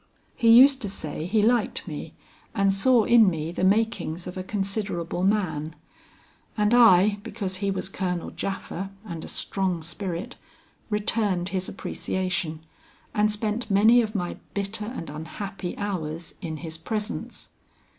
He 0.35 0.49
used 0.49 0.81
to 0.81 0.89
say 0.89 1.27
he 1.27 1.43
liked 1.43 1.87
me 1.87 2.15
and 2.55 2.73
saw 2.73 3.03
in 3.03 3.29
me 3.29 3.51
the 3.51 3.63
makings 3.63 4.25
of 4.25 4.35
a 4.35 4.41
considerable 4.41 5.21
man; 5.23 5.75
and 6.57 6.73
I, 6.73 7.19
because 7.21 7.57
he 7.57 7.69
was 7.69 7.87
Colonel 7.87 8.31
Japha 8.31 8.89
and 9.05 9.23
a 9.23 9.27
strong 9.27 9.83
spirit, 9.83 10.37
returned 10.89 11.49
his 11.49 11.69
appreciation, 11.69 12.61
and 13.13 13.31
spent 13.31 13.69
many 13.69 14.01
of 14.01 14.15
my 14.15 14.37
bitter 14.55 14.85
and 14.87 15.07
unhappy 15.11 15.77
hours 15.77 16.33
in 16.41 16.57
his 16.65 16.79
presence. 16.79 17.49